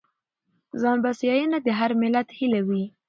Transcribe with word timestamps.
ځانبسیاینه 0.81 1.57
د 1.65 1.67
هر 1.79 1.91
ملت 2.01 2.27
هیله 2.37 2.61
وي. 2.67 2.83